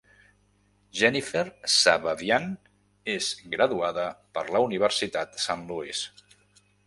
Jennifer 0.99 1.43
Safavian 1.73 2.47
és 3.17 3.29
graduada 3.55 4.07
per 4.39 4.45
la 4.55 4.63
Universitat 4.69 5.41
Saint 5.47 5.65
Louis. 5.73 6.01